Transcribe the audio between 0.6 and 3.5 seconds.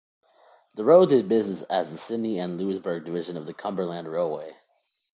The road did business as the Sydney and Louisburg Division of